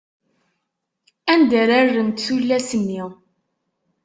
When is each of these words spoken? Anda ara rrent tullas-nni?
Anda 1.33 1.55
ara 1.63 1.79
rrent 1.85 2.21
tullas-nni? 2.25 3.03